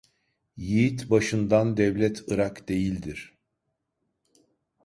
Yiğit 0.57 1.09
başından 1.09 1.77
devlet 1.77 2.31
ırak 2.31 2.67
değildir. 2.69 3.37